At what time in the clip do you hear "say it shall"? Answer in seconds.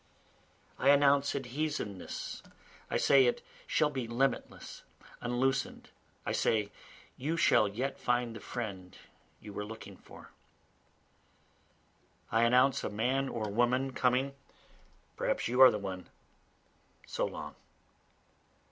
2.97-3.91